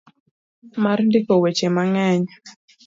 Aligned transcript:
mar 0.83 0.99
ndiko 1.07 1.33
weche 1.43 1.67
mang'eny. 1.75 2.23